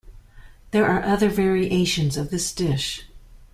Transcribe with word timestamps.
There 0.71 0.87
are 0.87 1.03
other 1.03 1.29
variations 1.29 2.17
of 2.17 2.31
this 2.31 2.51
dish. 2.53 3.05